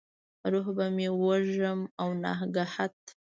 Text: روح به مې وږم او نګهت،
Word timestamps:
روح 0.51 0.67
به 0.77 0.85
مې 0.95 1.07
وږم 1.21 1.79
او 2.01 2.09
نګهت، 2.23 2.95